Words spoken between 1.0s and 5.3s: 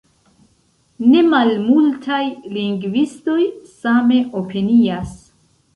Nemalmultaj lingvistoj same opinias.